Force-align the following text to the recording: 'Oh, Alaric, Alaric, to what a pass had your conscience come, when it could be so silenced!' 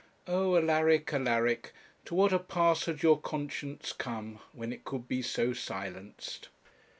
'Oh, 0.25 0.55
Alaric, 0.57 1.13
Alaric, 1.13 1.73
to 2.05 2.15
what 2.15 2.33
a 2.33 2.39
pass 2.39 2.85
had 2.85 3.03
your 3.03 3.21
conscience 3.21 3.93
come, 3.93 4.39
when 4.51 4.73
it 4.73 4.83
could 4.83 5.07
be 5.07 5.21
so 5.21 5.53
silenced!' 5.53 6.49